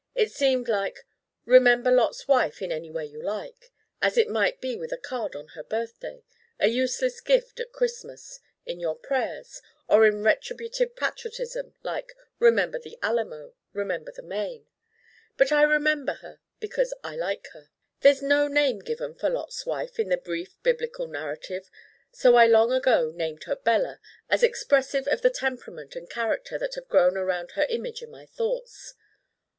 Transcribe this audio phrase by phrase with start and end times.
[0.15, 1.05] It seemed like
[1.45, 5.35] Remember Lot's Wife in any way you like as it might be with a card
[5.35, 6.23] on her birthday,
[6.59, 12.97] a useless gift at Christmas, in your prayers, or in retributive patriotism like Remember the
[13.03, 14.65] Alamo, Remember the Maine.
[15.37, 17.69] But I remember her because I like her.
[17.99, 21.69] There's no name given for Lot's Wife in the brief biblical narrative,
[22.11, 23.99] so I long ago named her Bella
[24.31, 28.25] as expressive of the temperament and character that have grown around her image in my
[28.25, 28.95] thoughts.